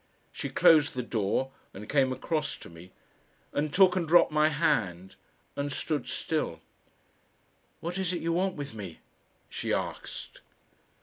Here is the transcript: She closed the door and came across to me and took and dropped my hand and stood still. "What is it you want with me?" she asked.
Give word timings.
She 0.31 0.49
closed 0.49 0.95
the 0.95 1.03
door 1.03 1.51
and 1.75 1.87
came 1.87 2.11
across 2.11 2.55
to 2.57 2.71
me 2.71 2.91
and 3.53 3.71
took 3.71 3.95
and 3.95 4.07
dropped 4.07 4.31
my 4.31 4.49
hand 4.49 5.15
and 5.55 5.71
stood 5.71 6.07
still. 6.07 6.59
"What 7.81 7.99
is 7.99 8.11
it 8.11 8.19
you 8.19 8.33
want 8.33 8.55
with 8.55 8.73
me?" 8.73 8.97
she 9.47 9.71
asked. 9.71 10.41